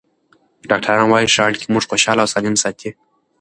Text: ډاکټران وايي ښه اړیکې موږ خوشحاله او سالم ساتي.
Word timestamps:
ډاکټران 0.69 1.07
وايي 1.09 1.27
ښه 1.33 1.41
اړیکې 1.47 1.71
موږ 1.73 1.83
خوشحاله 1.89 2.21
او 2.23 2.31
سالم 2.33 2.55
ساتي. 2.63 2.89